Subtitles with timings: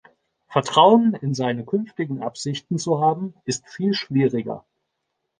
[0.47, 4.65] Vertrauen in seine künftigen Absichten zu haben, ist viel schwieriger.